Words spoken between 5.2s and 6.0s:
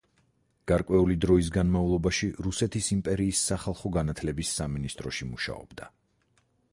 მუშაობდა.